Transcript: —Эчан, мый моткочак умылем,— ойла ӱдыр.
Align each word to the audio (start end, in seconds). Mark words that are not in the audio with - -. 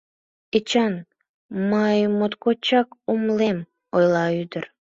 —Эчан, 0.57 0.93
мый 1.69 1.99
моткочак 2.17 2.87
умылем,— 3.11 3.57
ойла 3.95 4.25
ӱдыр. 4.41 4.65